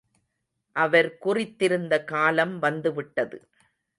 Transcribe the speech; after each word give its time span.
அவர் 0.75 1.09
குறித்திருந்த 1.25 2.03
காலம் 2.03 2.59
வந்துவிட்டது. 2.59 3.37